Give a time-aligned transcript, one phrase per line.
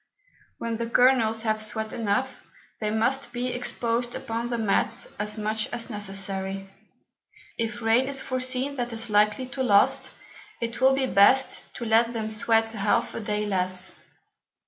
[0.57, 2.41] When the Kernels have sweat enough,
[2.79, 6.67] they must be exposed upon the Mats as much as necessary:
[7.59, 10.09] If Rain is foreseen that is likely to last,
[10.59, 13.93] it will be best to let them sweat half a Day less.